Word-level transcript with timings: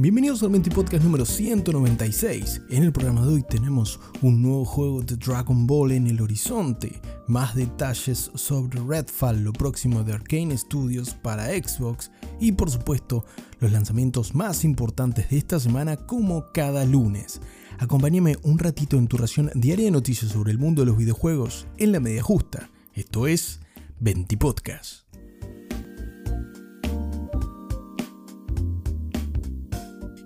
Bienvenidos 0.00 0.44
al 0.44 0.50
Menti 0.50 0.70
Podcast 0.70 1.02
número 1.02 1.24
196. 1.24 2.62
En 2.70 2.84
el 2.84 2.92
programa 2.92 3.26
de 3.26 3.34
hoy 3.34 3.42
tenemos 3.42 3.98
un 4.22 4.40
nuevo 4.40 4.64
juego 4.64 5.02
de 5.02 5.16
Dragon 5.16 5.66
Ball 5.66 5.90
en 5.90 6.06
el 6.06 6.20
horizonte, 6.20 7.02
más 7.26 7.56
detalles 7.56 8.30
sobre 8.36 8.80
Redfall, 8.80 9.42
lo 9.42 9.52
próximo 9.52 10.04
de 10.04 10.12
Arkane 10.12 10.56
Studios 10.56 11.14
para 11.14 11.48
Xbox 11.48 12.12
y 12.38 12.52
por 12.52 12.70
supuesto 12.70 13.24
los 13.58 13.72
lanzamientos 13.72 14.36
más 14.36 14.64
importantes 14.64 15.30
de 15.30 15.38
esta 15.38 15.58
semana 15.58 15.96
como 15.96 16.52
cada 16.52 16.84
lunes. 16.84 17.40
Acompáñame 17.78 18.36
un 18.44 18.60
ratito 18.60 18.98
en 18.98 19.08
tu 19.08 19.16
ración 19.16 19.50
diaria 19.56 19.86
de 19.86 19.90
noticias 19.90 20.30
sobre 20.30 20.52
el 20.52 20.58
mundo 20.58 20.82
de 20.82 20.86
los 20.86 20.96
videojuegos 20.96 21.66
en 21.76 21.90
la 21.90 21.98
media 21.98 22.22
justa. 22.22 22.70
Esto 22.94 23.26
es 23.26 23.60
Venti 24.00 24.36
Podcast. 24.36 25.08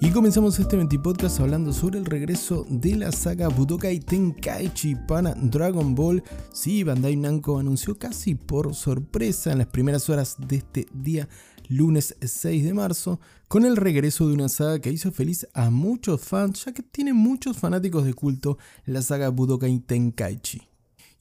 Y 0.01 0.11
comenzamos 0.11 0.59
este 0.59 0.77
20 0.77 0.99
podcast 0.99 1.39
hablando 1.39 1.73
sobre 1.73 2.01
el 2.01 2.05
regreso 2.05 2.67
de 2.69 2.97
la 2.97 3.13
saga 3.13 3.47
Budokai 3.49 4.01
Tenkaichi 4.01 4.97
para 5.07 5.33
Dragon 5.35 5.95
Ball. 5.95 6.23
Sí, 6.53 6.83
Bandai 6.83 7.15
Namco 7.15 7.59
anunció 7.59 7.97
casi 7.97 8.35
por 8.35 8.75
sorpresa 8.75 9.53
en 9.53 9.59
las 9.59 9.69
primeras 9.69 10.11
horas 10.11 10.37
de 10.39 10.57
este 10.57 10.87
día 10.93 11.29
lunes 11.69 12.17
6 12.21 12.65
de 12.65 12.75
marzo, 12.75 13.21
con 13.47 13.65
el 13.65 13.77
regreso 13.77 14.27
de 14.27 14.35
una 14.35 14.49
saga 14.49 14.81
que 14.81 14.91
hizo 14.91 15.13
feliz 15.13 15.47
a 15.55 15.71
muchos 15.71 16.21
fans, 16.21 16.65
ya 16.65 16.73
que 16.73 16.83
tiene 16.83 17.13
muchos 17.13 17.57
fanáticos 17.57 18.05
de 18.05 18.13
culto, 18.13 18.59
la 18.85 19.03
saga 19.03 19.29
Budokai 19.29 19.79
Tenkaichi. 19.79 20.72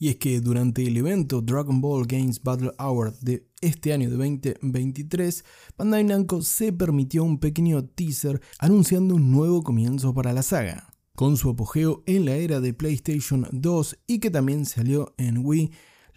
Y 0.02 0.10
es 0.10 0.16
que 0.16 0.42
durante 0.42 0.82
el 0.82 0.98
evento 0.98 1.42
Dragon 1.42 1.80
Ball 1.80 2.08
Games 2.08 2.42
Battle 2.42 2.72
Hour 2.80 3.16
de 3.20 3.46
este 3.62 3.94
año 3.94 4.10
de 4.10 4.16
2023, 4.16 5.46
Bandai 5.78 6.04
Namco 6.04 6.42
se 6.42 6.74
permitió 6.74 7.24
un 7.24 7.38
pequeño 7.38 7.86
teaser 7.86 8.42
anunciando 8.58 9.14
un 9.14 9.30
nuevo 9.30 9.62
comienzo 9.62 10.12
para 10.12 10.34
la 10.34 10.42
saga. 10.42 10.92
Con 11.14 11.38
su 11.38 11.52
apogeo 11.52 12.02
en 12.08 12.26
la 12.26 12.34
era 12.34 12.60
de 12.62 12.74
PlayStation 12.74 13.48
2 13.52 14.00
y 14.08 14.18
que 14.18 14.32
también 14.32 14.66
salió 14.66 15.14
en 15.20 15.46
Wii, 15.46 15.70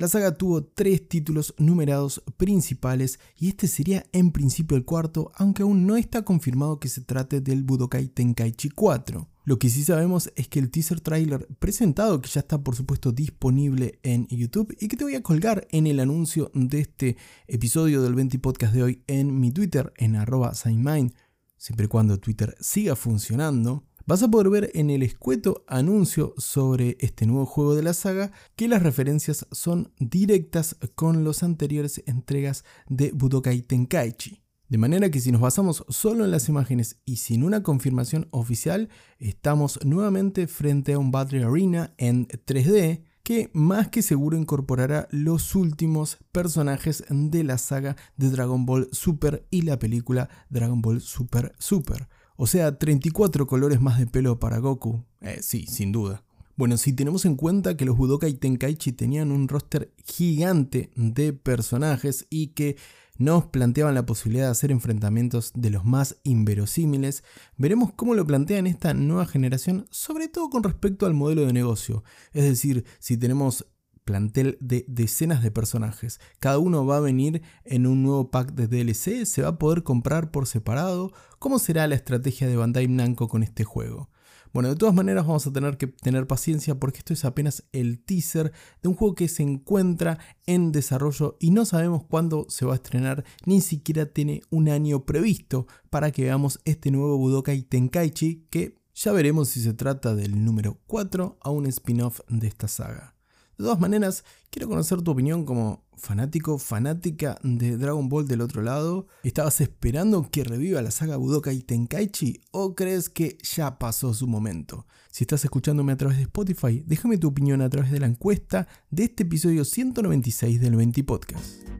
la 0.04 0.08
saga 0.08 0.36
tuvo 0.36 0.62
tres 0.62 1.08
títulos 1.08 1.54
numerados 1.56 2.22
principales 2.36 3.18
y 3.38 3.48
este 3.48 3.68
sería 3.68 4.04
en 4.12 4.32
principio 4.32 4.76
el 4.76 4.84
cuarto, 4.84 5.32
aunque 5.34 5.62
aún 5.62 5.86
no 5.86 5.96
está 5.96 6.26
confirmado 6.26 6.78
que 6.78 6.90
se 6.90 7.00
trate 7.00 7.40
del 7.40 7.62
Budokai 7.62 8.08
Tenkaichi 8.08 8.68
4. 8.68 9.30
Lo 9.46 9.58
que 9.58 9.70
sí 9.70 9.82
sabemos 9.82 10.30
es 10.36 10.48
que 10.48 10.58
el 10.58 10.70
teaser 10.70 11.00
trailer 11.00 11.48
presentado, 11.58 12.20
que 12.20 12.28
ya 12.28 12.40
está 12.40 12.62
por 12.62 12.76
supuesto 12.76 13.12
disponible 13.12 13.98
en 14.02 14.26
YouTube 14.26 14.76
y 14.78 14.88
que 14.88 14.98
te 14.98 15.04
voy 15.04 15.14
a 15.14 15.22
colgar 15.22 15.66
en 15.70 15.86
el 15.86 16.00
anuncio 16.00 16.50
de 16.52 16.80
este 16.80 17.16
episodio 17.48 18.02
del 18.02 18.14
20 18.14 18.38
podcast 18.40 18.74
de 18.74 18.82
hoy 18.82 19.04
en 19.06 19.40
mi 19.40 19.52
Twitter, 19.52 19.90
en 19.96 20.16
arroba 20.16 20.52
siempre 20.54 21.86
y 21.86 21.88
cuando 21.88 22.18
Twitter 22.18 22.54
siga 22.60 22.94
funcionando, 22.94 23.84
vas 24.06 24.22
a 24.22 24.28
poder 24.30 24.50
ver 24.50 24.70
en 24.74 24.90
el 24.90 25.02
escueto 25.02 25.64
anuncio 25.66 26.34
sobre 26.36 26.96
este 27.00 27.26
nuevo 27.26 27.46
juego 27.46 27.74
de 27.74 27.82
la 27.82 27.94
saga 27.94 28.32
que 28.56 28.68
las 28.68 28.82
referencias 28.82 29.46
son 29.52 29.92
directas 29.98 30.76
con 30.94 31.24
las 31.24 31.42
anteriores 31.42 32.02
entregas 32.06 32.64
de 32.88 33.12
Budokai 33.12 33.62
Tenkaichi. 33.62 34.42
De 34.68 34.78
manera 34.78 35.10
que 35.10 35.20
si 35.20 35.30
nos 35.30 35.40
basamos 35.40 35.84
solo 35.88 36.24
en 36.24 36.30
las 36.30 36.48
imágenes 36.48 37.00
y 37.04 37.16
sin 37.16 37.44
una 37.44 37.62
confirmación 37.62 38.28
oficial, 38.30 38.88
estamos 39.18 39.78
nuevamente 39.84 40.46
frente 40.46 40.94
a 40.94 40.98
un 40.98 41.10
Battle 41.10 41.44
Arena 41.44 41.94
en 41.98 42.26
3D 42.26 43.04
que 43.22 43.50
más 43.54 43.88
que 43.88 44.02
seguro 44.02 44.36
incorporará 44.36 45.08
los 45.10 45.54
últimos 45.54 46.18
personajes 46.30 47.04
de 47.08 47.42
la 47.42 47.56
saga 47.58 47.96
de 48.16 48.30
Dragon 48.30 48.66
Ball 48.66 48.88
Super 48.92 49.46
y 49.50 49.62
la 49.62 49.78
película 49.78 50.28
Dragon 50.50 50.82
Ball 50.82 51.00
Super 51.00 51.54
Super. 51.58 52.08
O 52.36 52.46
sea, 52.46 52.78
34 52.78 53.46
colores 53.46 53.80
más 53.80 53.98
de 53.98 54.06
pelo 54.06 54.38
para 54.38 54.58
Goku. 54.58 55.04
Eh, 55.20 55.38
sí, 55.42 55.66
sin 55.66 55.92
duda. 55.92 56.24
Bueno, 56.56 56.76
si 56.76 56.92
tenemos 56.92 57.24
en 57.24 57.34
cuenta 57.34 57.76
que 57.76 57.84
los 57.84 57.96
Budokai 57.96 58.34
Tenkaichi 58.34 58.92
tenían 58.92 59.32
un 59.32 59.48
roster 59.48 59.92
gigante 60.04 60.90
de 60.94 61.32
personajes 61.32 62.26
y 62.30 62.48
que 62.48 62.76
nos 63.16 63.46
planteaban 63.46 63.94
la 63.94 64.06
posibilidad 64.06 64.46
de 64.46 64.50
hacer 64.52 64.70
enfrentamientos 64.70 65.52
de 65.54 65.70
los 65.70 65.84
más 65.84 66.16
inverosímiles, 66.24 67.24
veremos 67.56 67.92
cómo 67.94 68.14
lo 68.14 68.26
plantean 68.26 68.66
esta 68.66 68.94
nueva 68.94 69.26
generación, 69.26 69.86
sobre 69.90 70.28
todo 70.28 70.48
con 70.48 70.62
respecto 70.62 71.06
al 71.06 71.14
modelo 71.14 71.46
de 71.46 71.52
negocio. 71.52 72.04
Es 72.32 72.44
decir, 72.44 72.84
si 72.98 73.16
tenemos 73.16 73.66
plantel 74.04 74.58
de 74.60 74.84
decenas 74.88 75.42
de 75.42 75.50
personajes. 75.50 76.20
Cada 76.38 76.58
uno 76.58 76.86
va 76.86 76.98
a 76.98 77.00
venir 77.00 77.42
en 77.64 77.86
un 77.86 78.02
nuevo 78.02 78.30
pack 78.30 78.52
de 78.52 78.68
DLC, 78.68 79.24
se 79.26 79.42
va 79.42 79.48
a 79.48 79.58
poder 79.58 79.82
comprar 79.82 80.30
por 80.30 80.46
separado. 80.46 81.12
¿Cómo 81.38 81.58
será 81.58 81.86
la 81.86 81.94
estrategia 81.94 82.46
de 82.46 82.56
Bandai 82.56 82.88
Namco 82.88 83.28
con 83.28 83.42
este 83.42 83.64
juego? 83.64 84.10
Bueno, 84.54 84.68
de 84.68 84.76
todas 84.76 84.94
maneras 84.94 85.26
vamos 85.26 85.44
a 85.48 85.52
tener 85.52 85.76
que 85.76 85.88
tener 85.88 86.28
paciencia 86.28 86.78
porque 86.78 86.98
esto 86.98 87.12
es 87.12 87.24
apenas 87.24 87.64
el 87.72 87.98
teaser 87.98 88.52
de 88.82 88.88
un 88.88 88.94
juego 88.94 89.16
que 89.16 89.26
se 89.26 89.42
encuentra 89.42 90.20
en 90.46 90.70
desarrollo 90.70 91.36
y 91.40 91.50
no 91.50 91.64
sabemos 91.64 92.04
cuándo 92.04 92.46
se 92.48 92.64
va 92.64 92.74
a 92.74 92.76
estrenar, 92.76 93.24
ni 93.46 93.60
siquiera 93.60 94.06
tiene 94.06 94.42
un 94.50 94.68
año 94.68 95.04
previsto 95.04 95.66
para 95.90 96.12
que 96.12 96.22
veamos 96.22 96.60
este 96.64 96.92
nuevo 96.92 97.18
Budokai 97.18 97.62
Tenkaichi 97.62 98.46
que 98.48 98.78
ya 98.94 99.10
veremos 99.10 99.48
si 99.48 99.60
se 99.60 99.74
trata 99.74 100.14
del 100.14 100.44
número 100.44 100.78
4 100.86 101.36
a 101.40 101.50
un 101.50 101.66
spin-off 101.66 102.20
de 102.28 102.46
esta 102.46 102.68
saga. 102.68 103.13
De 103.56 103.64
todas 103.64 103.78
maneras, 103.78 104.24
quiero 104.50 104.68
conocer 104.68 105.02
tu 105.02 105.12
opinión 105.12 105.44
como 105.44 105.84
fanático, 105.96 106.58
fanática 106.58 107.38
de 107.42 107.76
Dragon 107.76 108.08
Ball 108.08 108.26
del 108.26 108.40
otro 108.40 108.62
lado. 108.62 109.06
¿Estabas 109.22 109.60
esperando 109.60 110.28
que 110.30 110.44
reviva 110.44 110.82
la 110.82 110.90
saga 110.90 111.16
Budokai 111.16 111.60
Tenkaichi 111.60 112.40
o 112.50 112.74
crees 112.74 113.08
que 113.08 113.38
ya 113.42 113.78
pasó 113.78 114.12
su 114.12 114.26
momento? 114.26 114.86
Si 115.10 115.24
estás 115.24 115.44
escuchándome 115.44 115.92
a 115.92 115.96
través 115.96 116.16
de 116.16 116.24
Spotify, 116.24 116.82
déjame 116.84 117.18
tu 117.18 117.28
opinión 117.28 117.62
a 117.62 117.70
través 117.70 117.92
de 117.92 118.00
la 118.00 118.06
encuesta 118.06 118.66
de 118.90 119.04
este 119.04 119.22
episodio 119.22 119.64
196 119.64 120.60
del 120.60 120.76
20 120.76 121.04
Podcast. 121.04 121.73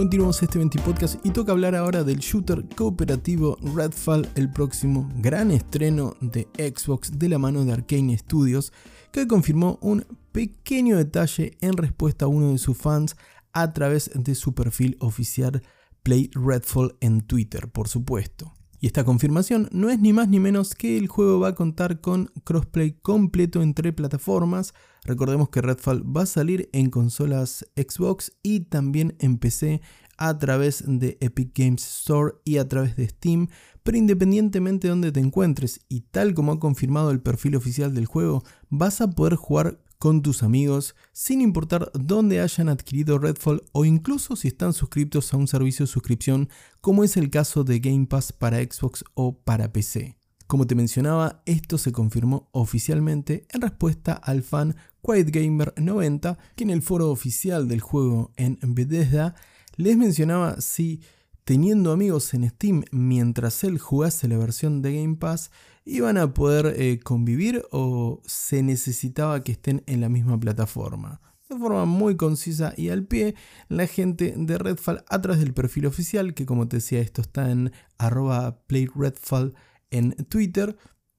Continuamos 0.00 0.42
este 0.42 0.56
20 0.56 0.78
podcast 0.78 1.26
y 1.26 1.30
toca 1.30 1.52
hablar 1.52 1.74
ahora 1.74 2.04
del 2.04 2.20
shooter 2.20 2.64
cooperativo 2.74 3.58
Redfall, 3.76 4.26
el 4.34 4.50
próximo 4.50 5.06
gran 5.16 5.50
estreno 5.50 6.16
de 6.22 6.48
Xbox 6.56 7.18
de 7.18 7.28
la 7.28 7.38
mano 7.38 7.66
de 7.66 7.72
Arkane 7.74 8.16
Studios, 8.16 8.72
que 9.12 9.28
confirmó 9.28 9.78
un 9.82 10.06
pequeño 10.32 10.96
detalle 10.96 11.58
en 11.60 11.76
respuesta 11.76 12.24
a 12.24 12.28
uno 12.28 12.52
de 12.52 12.56
sus 12.56 12.78
fans 12.78 13.14
a 13.52 13.74
través 13.74 14.10
de 14.14 14.34
su 14.34 14.54
perfil 14.54 14.96
oficial 15.00 15.60
Play 16.02 16.30
Redfall 16.32 16.96
en 17.00 17.20
Twitter, 17.20 17.70
por 17.70 17.86
supuesto. 17.86 18.54
Y 18.80 18.86
esta 18.86 19.04
confirmación 19.04 19.68
no 19.72 19.90
es 19.90 20.00
ni 20.00 20.14
más 20.14 20.28
ni 20.28 20.40
menos 20.40 20.74
que 20.74 20.96
el 20.96 21.06
juego 21.06 21.38
va 21.38 21.48
a 21.48 21.54
contar 21.54 22.00
con 22.00 22.32
crossplay 22.44 22.92
completo 22.92 23.60
entre 23.60 23.92
plataformas. 23.92 24.72
Recordemos 25.04 25.50
que 25.50 25.60
Redfall 25.60 26.04
va 26.16 26.22
a 26.22 26.26
salir 26.26 26.70
en 26.72 26.88
consolas 26.88 27.66
Xbox 27.76 28.32
y 28.42 28.60
también 28.60 29.16
en 29.18 29.36
PC 29.36 29.82
a 30.16 30.38
través 30.38 30.82
de 30.86 31.18
Epic 31.20 31.52
Games 31.54 31.86
Store 31.86 32.34
y 32.44 32.56
a 32.56 32.68
través 32.68 32.96
de 32.96 33.08
Steam, 33.08 33.48
pero 33.82 33.98
independientemente 33.98 34.86
de 34.86 34.90
donde 34.90 35.12
te 35.12 35.20
encuentres 35.20 35.80
y 35.88 36.00
tal 36.00 36.34
como 36.34 36.52
ha 36.52 36.60
confirmado 36.60 37.10
el 37.10 37.20
perfil 37.20 37.56
oficial 37.56 37.94
del 37.94 38.06
juego, 38.06 38.42
vas 38.70 39.00
a 39.02 39.10
poder 39.10 39.36
jugar 39.36 39.78
con 40.00 40.22
tus 40.22 40.42
amigos, 40.42 40.96
sin 41.12 41.42
importar 41.42 41.92
dónde 41.92 42.40
hayan 42.40 42.70
adquirido 42.70 43.18
Redfall 43.18 43.62
o 43.72 43.84
incluso 43.84 44.34
si 44.34 44.48
están 44.48 44.72
suscritos 44.72 45.32
a 45.32 45.36
un 45.36 45.46
servicio 45.46 45.84
de 45.84 45.92
suscripción 45.92 46.48
como 46.80 47.04
es 47.04 47.18
el 47.18 47.28
caso 47.28 47.64
de 47.64 47.80
Game 47.80 48.06
Pass 48.06 48.32
para 48.32 48.62
Xbox 48.62 49.04
o 49.12 49.38
para 49.38 49.74
PC. 49.74 50.16
Como 50.46 50.66
te 50.66 50.74
mencionaba, 50.74 51.42
esto 51.44 51.76
se 51.76 51.92
confirmó 51.92 52.48
oficialmente 52.52 53.46
en 53.50 53.60
respuesta 53.60 54.14
al 54.14 54.42
fan 54.42 54.74
QuietGamer90 55.02 56.38
que 56.56 56.64
en 56.64 56.70
el 56.70 56.80
foro 56.80 57.10
oficial 57.10 57.68
del 57.68 57.82
juego 57.82 58.32
en 58.36 58.58
Bethesda 58.74 59.34
les 59.76 59.98
mencionaba 59.98 60.62
si 60.62 61.02
teniendo 61.50 61.90
amigos 61.90 62.32
en 62.32 62.48
Steam 62.48 62.84
mientras 62.92 63.64
él 63.64 63.80
jugase 63.80 64.28
la 64.28 64.38
versión 64.38 64.82
de 64.82 64.94
Game 64.94 65.16
Pass, 65.16 65.50
iban 65.84 66.16
a 66.16 66.32
poder 66.32 66.80
eh, 66.80 67.00
convivir 67.00 67.64
o 67.72 68.22
se 68.24 68.62
necesitaba 68.62 69.42
que 69.42 69.50
estén 69.50 69.82
en 69.88 70.00
la 70.00 70.08
misma 70.08 70.38
plataforma. 70.38 71.20
De 71.48 71.58
forma 71.58 71.86
muy 71.86 72.16
concisa 72.16 72.72
y 72.76 72.90
al 72.90 73.04
pie, 73.04 73.34
la 73.66 73.88
gente 73.88 74.32
de 74.36 74.58
Redfall 74.58 75.02
a 75.08 75.20
través 75.20 75.40
del 75.40 75.52
perfil 75.52 75.86
oficial, 75.86 76.34
que 76.34 76.46
como 76.46 76.68
te 76.68 76.76
decía 76.76 77.00
esto 77.00 77.20
está 77.20 77.50
en 77.50 77.72
arroba 77.98 78.60
playredfall 78.68 79.56
en 79.90 80.12
Twitter, 80.28 80.76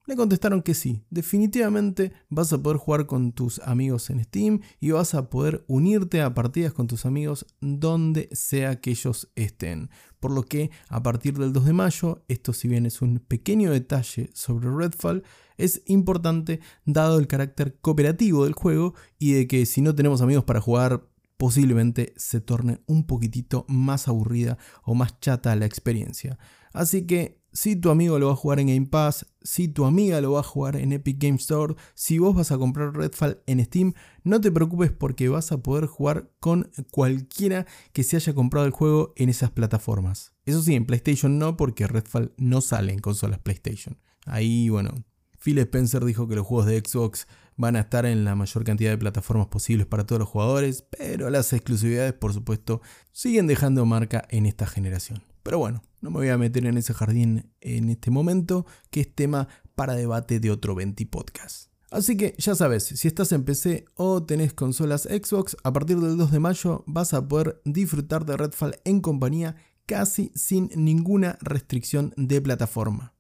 Le 0.08 0.16
contestaron 0.16 0.64
que 0.64 0.74
sí, 0.74 1.04
definitivamente 1.12 2.12
vas 2.28 2.52
a 2.52 2.62
poder 2.62 2.78
jugar 2.78 3.06
con 3.06 3.34
tus 3.34 3.60
amigos 3.60 4.10
en 4.10 4.24
Steam 4.24 4.62
y 4.80 4.90
vas 4.90 5.14
a 5.14 5.30
poder 5.30 5.64
unirte 5.68 6.22
a 6.22 6.34
partidas 6.34 6.74
con 6.74 6.88
tus 6.88 7.06
amigos 7.06 7.46
donde 7.60 8.28
sea 8.32 8.82
que 8.82 8.90
ellos 8.90 9.32
estén. 9.36 9.92
Por 10.20 10.32
lo 10.32 10.44
que 10.44 10.72
a 10.90 11.04
partir 11.04 11.38
del 11.38 11.54
2 11.54 11.66
de 11.66 11.74
mayo, 11.74 12.24
esto 12.28 12.52
si 12.52 12.68
bien 12.68 12.88
es 12.88 13.04
un 13.04 13.20
pequeño 13.20 13.72
detalle 13.72 14.32
sobre 14.34 14.72
Redfall, 14.72 15.24
es 15.58 15.84
importante 15.86 16.62
dado 16.84 17.20
el 17.20 17.28
carácter 17.28 17.78
cooperativo 17.80 18.46
del 18.46 18.54
juego 18.54 18.96
y 19.20 19.34
de 19.34 19.48
que 19.48 19.68
si 19.68 19.82
no 19.82 19.94
tenemos 19.94 20.22
amigos 20.22 20.46
para 20.46 20.62
jugar 20.62 21.08
posiblemente 21.38 22.14
se 22.18 22.40
torne 22.40 22.82
un 22.86 23.06
poquitito 23.06 23.66
más 23.68 24.08
aburrida 24.08 24.58
o 24.84 24.94
más 24.94 25.20
chata 25.20 25.56
la 25.56 25.66
experiencia. 25.66 26.38
Así 26.72 27.08
que 27.08 27.41
si 27.54 27.76
tu 27.76 27.90
amigo 27.90 28.18
lo 28.20 28.28
va 28.28 28.34
a 28.34 28.38
jugar 28.38 28.60
en 28.60 28.68
Game 28.68 28.86
Pass, 28.88 29.26
si 29.42 29.68
tu 29.68 29.86
amiga 29.86 30.22
lo 30.22 30.34
va 30.34 30.40
a 30.40 30.44
jugar 30.44 30.76
en 30.76 30.94
Epic 30.94 31.18
Game 31.20 31.36
Store, 31.36 31.76
si 31.94 32.18
vos 32.18 32.36
vas 32.36 32.52
a 32.52 32.58
comprar 32.58 32.94
Redfall 32.94 33.42
en 33.46 33.64
Steam, 33.66 33.94
no 34.24 34.40
te 34.40 34.52
preocupes 34.52 34.92
porque 34.92 35.30
vas 35.30 35.52
a 35.52 35.62
poder 35.62 35.86
jugar 35.86 36.32
con 36.40 36.72
cualquiera 36.92 37.66
que 37.94 38.04
se 38.04 38.16
haya 38.16 38.34
comprado 38.34 38.66
el 38.66 38.72
juego 38.72 39.14
en 39.16 39.30
esas 39.30 39.52
plataformas. 39.52 40.34
Eso 40.46 40.62
sí, 40.62 40.76
en 40.76 40.86
PlayStation 40.86 41.38
no, 41.38 41.58
porque 41.58 41.88
Redfall 41.88 42.34
no 42.38 42.62
sale 42.62 42.94
en 42.94 43.00
consolas 43.00 43.40
PlayStation. 43.40 43.98
Ahí, 44.26 44.70
bueno, 44.70 45.04
Phil 45.40 45.58
Spencer 45.58 46.06
dijo 46.06 46.28
que 46.28 46.36
los 46.36 46.46
juegos 46.46 46.68
de 46.68 46.80
Xbox 46.80 47.28
van 47.58 47.76
a 47.76 47.82
estar 47.82 48.06
en 48.06 48.24
la 48.24 48.36
mayor 48.36 48.64
cantidad 48.64 48.92
de 48.92 48.98
plataformas 48.98 49.48
posibles 49.48 49.88
para 49.88 50.06
todos 50.06 50.20
los 50.20 50.30
jugadores, 50.30 50.86
pero 50.98 51.30
las 51.30 51.52
exclusividades, 51.54 52.14
por 52.14 52.34
supuesto, 52.34 52.82
siguen 53.12 53.48
dejando 53.48 53.86
marca 53.86 54.26
en 54.30 54.46
esta 54.46 54.66
generación. 54.66 55.24
Pero 55.44 55.58
bueno, 55.58 55.82
no 56.02 56.12
me 56.12 56.18
voy 56.18 56.30
a 56.30 56.38
meter 56.38 56.66
en 56.66 56.78
ese 56.78 56.94
jardín 56.94 57.52
en 57.62 57.90
este 57.90 58.12
momento, 58.12 58.66
que 58.90 59.02
es 59.02 59.16
tema 59.16 59.48
para 59.76 59.94
debate 59.94 60.40
de 60.40 60.52
otro 60.52 60.76
20 60.76 61.06
podcast. 61.06 61.72
Así 61.92 62.16
que 62.16 62.36
ya 62.38 62.56
sabes, 62.56 62.86
si 62.86 63.08
estás 63.08 63.32
en 63.34 63.44
PC 63.44 63.86
o 63.96 64.24
tenés 64.24 64.54
consolas 64.54 65.04
Xbox, 65.04 65.58
a 65.64 65.74
partir 65.74 66.00
del 66.00 66.18
2 66.18 66.32
de 66.32 66.40
mayo 66.40 66.84
vas 66.88 67.14
a 67.14 67.28
poder 67.28 67.62
disfrutar 67.66 68.26
de 68.26 68.38
Redfall 68.38 68.80
en 68.86 69.02
compañía 69.02 69.56
casi 69.86 70.32
sin 70.34 70.70
ninguna 70.76 71.38
restricción 71.42 72.14
de 72.16 72.42
plataforma. 72.42 73.14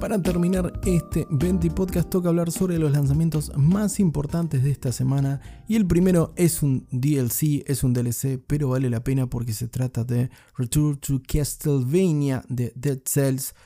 Para 0.00 0.22
terminar 0.22 0.80
este 0.86 1.26
20 1.28 1.70
podcast 1.72 2.08
toca 2.08 2.28
hablar 2.28 2.52
sobre 2.52 2.78
los 2.78 2.92
lanzamientos 2.92 3.50
más 3.56 3.98
importantes 3.98 4.62
de 4.62 4.70
esta 4.70 4.92
semana 4.92 5.40
y 5.66 5.74
el 5.74 5.88
primero 5.88 6.32
es 6.36 6.62
un 6.62 6.86
DLC, 6.92 7.64
es 7.66 7.82
un 7.82 7.94
DLC, 7.94 8.40
pero 8.46 8.68
vale 8.68 8.90
la 8.90 9.02
pena 9.02 9.26
porque 9.26 9.52
se 9.52 9.66
trata 9.66 10.04
de 10.04 10.30
Return 10.56 10.98
to 10.98 11.20
Castlevania 11.26 12.44
de 12.48 12.72
Dead 12.76 13.00
Cells, 13.04 13.56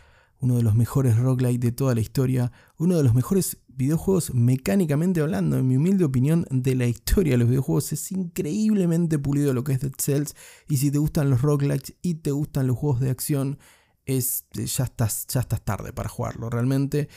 uno 0.40 0.56
de 0.56 0.62
los 0.62 0.74
mejores 0.74 1.18
roguelite 1.18 1.66
de 1.66 1.72
toda 1.72 1.94
la 1.94 2.00
historia, 2.00 2.50
uno 2.78 2.96
de 2.96 3.04
los 3.04 3.14
mejores 3.14 3.58
videojuegos 3.68 4.32
mecánicamente 4.32 5.20
hablando, 5.20 5.58
en 5.58 5.68
mi 5.68 5.76
humilde 5.76 6.04
opinión, 6.04 6.46
de 6.50 6.74
la 6.74 6.86
historia 6.86 7.32
de 7.32 7.38
los 7.38 7.48
videojuegos. 7.48 7.92
Es 7.92 8.10
increíblemente 8.10 9.18
pulido 9.18 9.52
lo 9.52 9.64
que 9.64 9.72
es 9.72 9.80
Dead 9.80 9.92
Cells 9.98 10.34
y 10.66 10.78
si 10.78 10.90
te 10.90 10.96
gustan 10.96 11.28
los 11.28 11.42
roguelites 11.42 11.94
y 12.00 12.14
te 12.14 12.30
gustan 12.30 12.66
los 12.66 12.78
juegos 12.78 13.00
de 13.00 13.10
acción, 13.10 13.58
es, 14.06 14.46
ya, 14.52 14.84
estás, 14.84 15.26
ya 15.28 15.40
estás 15.40 15.62
tarde 15.62 15.92
para 15.92 16.08
jugarlo 16.08 16.50
realmente. 16.50 17.08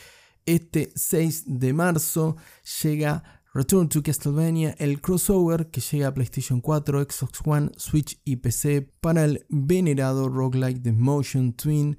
Este 0.46 0.92
6 0.96 1.44
de 1.48 1.74
marzo 1.74 2.38
llega 2.82 3.24
Return 3.54 3.88
to 3.90 4.04
Castlevania, 4.04 4.76
el 4.78 5.02
crossover 5.02 5.72
que 5.72 5.82
llega 5.82 6.08
a 6.08 6.14
PlayStation 6.14 6.62
4, 6.62 7.08
Xbox 7.10 7.42
One, 7.46 7.72
Switch 7.78 8.20
y 8.26 8.36
PC 8.36 8.82
para 9.00 9.24
el 9.24 9.46
venerado 9.50 10.28
roguelike 10.28 10.82
de 10.82 10.92
Motion 10.92 11.54
Twin 11.54 11.98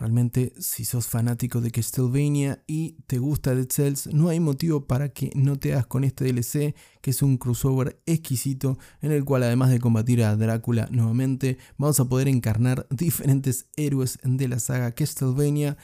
Realmente, 0.00 0.54
si 0.58 0.86
sos 0.86 1.06
fanático 1.08 1.60
de 1.60 1.70
Castlevania 1.70 2.64
y 2.66 2.92
te 3.06 3.18
gusta 3.18 3.54
Dead 3.54 3.68
Cells, 3.68 4.06
no 4.06 4.30
hay 4.30 4.40
motivo 4.40 4.86
para 4.86 5.10
que 5.10 5.30
no 5.34 5.58
te 5.58 5.74
hagas 5.74 5.84
con 5.84 6.04
este 6.04 6.24
DLC, 6.24 6.74
que 7.02 7.10
es 7.10 7.20
un 7.20 7.36
crossover 7.36 8.00
exquisito 8.06 8.78
en 9.02 9.12
el 9.12 9.26
cual 9.26 9.42
además 9.42 9.68
de 9.68 9.78
combatir 9.78 10.24
a 10.24 10.34
Drácula 10.36 10.88
nuevamente, 10.90 11.58
vamos 11.76 12.00
a 12.00 12.06
poder 12.06 12.28
encarnar 12.28 12.86
diferentes 12.90 13.66
héroes 13.76 14.18
de 14.22 14.48
la 14.48 14.58
saga 14.58 14.92
Castlevania, 14.92 15.76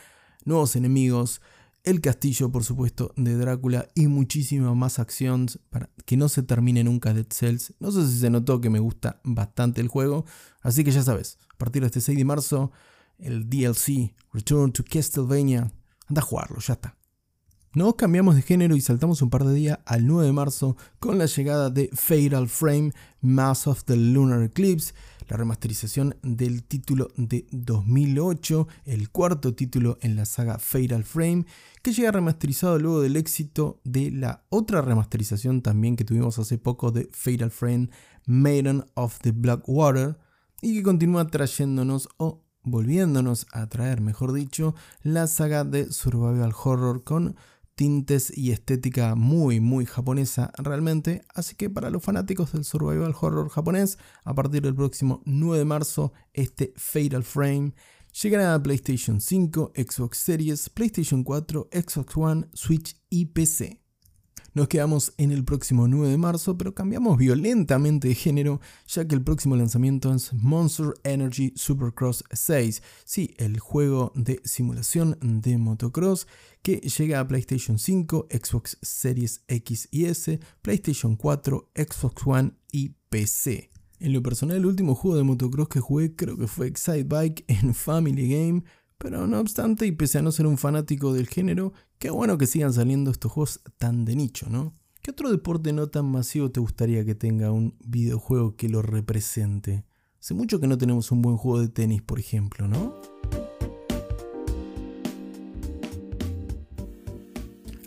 nuevos 0.47 0.77
enemigos, 0.77 1.43
el 1.85 2.01
castillo 2.01 2.51
por 2.51 2.65
supuesto 2.65 3.13
de 3.17 3.37
Drácula 3.37 3.87
y 3.95 4.07
muchísima 4.07 4.75
más 4.75 4.99
acción 4.99 5.47
para 5.69 5.91
que 6.07 6.17
no 6.17 6.31
se 6.31 6.43
termine 6.43 6.83
nunca 6.85 7.13
Dead 7.13 7.27
Cells. 7.29 7.75
No 7.81 7.93
sé 7.93 8.09
si 8.09 8.19
se 8.19 8.31
notó 8.31 8.63
que 8.63 8.71
me 8.71 8.79
gusta 8.79 9.21
bastante 9.25 9.83
el 9.83 9.89
juego, 9.89 10.25
así 10.63 10.85
que 10.85 10.91
ya 10.91 11.03
sabes, 11.03 11.37
a 11.53 11.59
partir 11.59 11.83
de 11.83 11.89
este 11.89 12.01
6 12.01 12.17
de 12.17 12.25
marzo 12.25 12.73
el 13.19 13.49
DLC 13.49 14.15
Return 14.33 14.73
to 14.73 14.85
Castlevania. 14.85 15.73
Anda 16.09 16.21
a 16.21 16.25
jugarlo, 16.25 16.59
ya 16.61 16.75
está. 16.75 16.97
Nos 17.77 17.97
cambiamos 17.97 18.35
de 18.35 18.41
género 18.41 18.75
y 18.75 18.81
saltamos 18.81 19.21
un 19.21 19.29
par 19.29 19.45
de 19.45 19.53
días 19.53 19.81
al 19.85 20.07
9 20.07 20.25
de 20.25 20.33
marzo 20.33 20.79
con 20.99 21.19
la 21.19 21.27
llegada 21.27 21.69
de 21.69 21.91
Fatal 21.93 22.49
Frame 22.49 22.93
Mass 23.21 23.67
of 23.67 23.85
the 23.85 23.97
Lunar 23.97 24.43
Eclipse, 24.43 24.95
la 25.29 25.37
remasterización 25.37 26.17
del 26.23 26.65
título 26.65 27.09
de 27.19 27.47
2008, 27.51 28.67
el 28.87 29.11
cuarto 29.11 29.55
título 29.55 29.99
en 30.01 30.17
la 30.17 30.25
saga 30.25 30.59
Fatal 30.59 31.05
Frame, 31.05 31.45
que 31.83 31.93
llega 31.93 32.13
remasterizado 32.13 32.79
luego 32.79 33.03
del 33.03 33.17
éxito 33.17 33.79
de 33.85 34.11
la 34.11 34.47
otra 34.49 34.81
remasterización 34.81 35.61
también 35.61 35.97
que 35.97 36.05
tuvimos 36.05 36.39
hace 36.39 36.57
poco 36.57 36.93
de 36.93 37.11
Fatal 37.13 37.51
Frame 37.51 37.91
Maiden 38.25 38.87
of 38.95 39.19
the 39.21 39.33
Blackwater 39.33 40.17
y 40.63 40.77
que 40.77 40.83
continúa 40.83 41.27
trayéndonos 41.27 42.09
o 42.17 42.46
volviéndonos 42.67 43.47
a 43.53 43.67
traer, 43.69 44.03
mejor 44.03 44.33
dicho, 44.33 44.75
la 45.03 45.27
saga 45.29 45.65
de 45.65 45.91
survival 45.91 46.53
horror 46.53 47.05
con 47.05 47.37
tintes 47.77 48.37
y 48.37 48.51
estética 48.51 49.15
muy 49.15 49.61
muy 49.61 49.87
japonesa 49.87 50.51
realmente, 50.59 51.23
así 51.35 51.55
que 51.55 51.71
para 51.71 51.91
los 51.91 52.03
fanáticos 52.03 52.53
del 52.53 52.65
survival 52.65 53.15
horror 53.19 53.49
japonés, 53.49 53.99
a 54.25 54.35
partir 54.35 54.63
del 54.63 54.75
próximo 54.75 55.23
9 55.27 55.59
de 55.59 55.65
marzo, 55.65 56.13
este 56.33 56.73
Fatal 56.77 57.23
Frame 57.23 57.73
llegará 58.23 58.55
a 58.55 58.63
PlayStation 58.63 59.21
5, 59.21 59.73
Xbox 59.77 60.19
Series, 60.19 60.69
PlayStation 60.71 61.23
4, 61.23 61.69
Xbox 61.73 62.17
One, 62.17 62.49
Switch 62.53 62.97
y 63.09 63.27
PC. 63.27 63.86
Nos 64.57 64.69
quedamos 64.69 65.13
en 65.19 65.33
el 65.33 65.45
próximo 65.45 65.87
9 65.87 66.09
de 66.09 66.17
marzo, 66.17 66.57
pero 66.57 66.75
cambiamos 66.75 67.19
violentamente 67.19 68.09
de 68.09 68.15
género, 68.15 68.59
ya 68.87 69.07
que 69.07 69.15
el 69.15 69.23
próximo 69.23 69.55
lanzamiento 69.55 70.15
es 70.15 70.33
Monster 70.33 70.95
Energy 71.05 71.53
Supercross 71.55 72.25
6. 72.31 72.83
Sí, 73.05 73.35
el 73.37 73.61
juego 73.61 74.13
de 74.15 74.41
simulación 74.45 75.19
de 75.21 75.59
motocross 75.59 76.27
que 76.63 76.77
llega 76.77 77.21
a 77.21 77.29
PlayStation 77.29 77.79
5, 77.79 78.29
Xbox 78.31 78.79
Series 78.81 79.43
X 79.47 79.89
y 79.91 80.07
S, 80.07 80.41
PlayStation 80.63 81.17
4, 81.17 81.73
Xbox 81.75 82.27
One 82.27 82.53
y 82.73 82.95
PC. 83.11 83.69
En 84.01 84.15
lo 84.15 84.23
personal, 84.23 84.57
el 84.57 84.65
último 84.65 84.95
juego 84.95 85.19
de 85.19 85.25
motocross 85.25 85.69
que 85.69 85.81
jugué 85.81 86.17
creo 86.17 86.39
que 86.39 86.47
fue 86.47 86.69
Excite 86.69 87.05
Bike 87.05 87.45
en 87.49 87.75
Family 87.75 88.31
Game, 88.31 88.65
pero 88.99 89.27
no 89.27 89.41
obstante, 89.41 89.87
y 89.87 89.93
pese 89.93 90.19
a 90.19 90.23
no 90.23 90.33
ser 90.33 90.47
un 90.47 90.59
fanático 90.59 91.13
del 91.13 91.29
género, 91.29 91.73
qué 91.99 92.11
bueno 92.11 92.39
que 92.39 92.47
sigan 92.47 92.73
saliendo 92.73 93.11
estos 93.11 93.33
juegos 93.33 93.61
tan 93.79 94.05
de 94.05 94.17
nicho, 94.17 94.49
¿no? 94.49 94.75
¿Qué 95.03 95.13
otro 95.13 95.31
deporte 95.31 95.73
no 95.73 95.89
tan 95.89 96.11
masivo 96.11 96.51
te 96.51 96.61
gustaría 96.61 97.05
que 97.05 97.15
tenga 97.15 97.53
un 97.53 97.77
videojuego 97.85 98.57
que 98.57 98.69
lo 98.69 98.83
represente? 98.83 99.85
Hace 100.19 100.35
mucho 100.35 100.59
que 100.59 100.67
no 100.67 100.79
tenemos 100.79 101.13
un 101.13 101.23
buen 101.23 101.37
juego 101.37 101.61
de 101.61 101.69
tenis, 101.69 102.03
por 102.03 102.19
ejemplo, 102.19 102.67
¿no? 102.67 102.95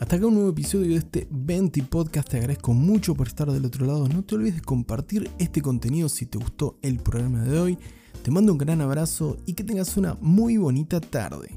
Hasta 0.09 0.17
acá 0.17 0.25
un 0.25 0.33
nuevo 0.33 0.49
episodio 0.49 0.93
de 0.93 0.95
este 0.95 1.27
20 1.29 1.83
Podcast. 1.83 2.29
Te 2.29 2.37
agradezco 2.37 2.73
mucho 2.73 3.13
por 3.13 3.27
estar 3.27 3.51
del 3.51 3.63
otro 3.65 3.85
lado. 3.85 4.07
No 4.07 4.23
te 4.23 4.33
olvides 4.33 4.55
de 4.55 4.61
compartir 4.61 5.29
este 5.37 5.61
contenido 5.61 6.09
si 6.09 6.25
te 6.25 6.39
gustó 6.39 6.79
el 6.81 6.97
programa 6.97 7.43
de 7.43 7.59
hoy. 7.59 7.77
Te 8.23 8.31
mando 8.31 8.53
un 8.53 8.57
gran 8.57 8.81
abrazo 8.81 9.37
y 9.45 9.53
que 9.53 9.63
tengas 9.63 9.97
una 9.97 10.17
muy 10.19 10.57
bonita 10.57 10.99
tarde. 10.99 11.49